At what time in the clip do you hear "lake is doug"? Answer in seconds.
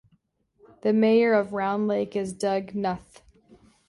1.87-2.71